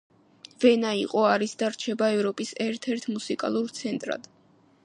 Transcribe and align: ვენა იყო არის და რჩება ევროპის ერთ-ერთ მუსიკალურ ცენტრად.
ვენა 0.63 0.93
იყო 0.99 1.25
არის 1.33 1.53
და 1.59 1.69
რჩება 1.75 2.09
ევროპის 2.15 2.57
ერთ-ერთ 2.69 3.09
მუსიკალურ 3.15 3.73
ცენტრად. 3.83 4.31